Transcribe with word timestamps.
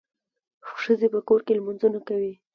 ښځي 0.79 1.07
په 1.13 1.19
کور 1.27 1.39
کي 1.45 1.51
لمونځونه 1.57 1.99
کوي. 2.07 2.33